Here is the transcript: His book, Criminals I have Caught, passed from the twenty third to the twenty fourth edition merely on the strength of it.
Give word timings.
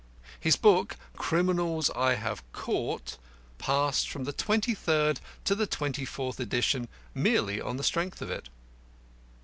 His 0.39 0.55
book, 0.55 0.97
Criminals 1.15 1.91
I 1.95 2.15
have 2.15 2.41
Caught, 2.53 3.19
passed 3.59 4.09
from 4.09 4.23
the 4.23 4.33
twenty 4.33 4.73
third 4.73 5.19
to 5.45 5.53
the 5.53 5.67
twenty 5.67 6.05
fourth 6.05 6.39
edition 6.39 6.87
merely 7.13 7.61
on 7.61 7.77
the 7.77 7.83
strength 7.83 8.19
of 8.19 8.31
it. 8.31 8.49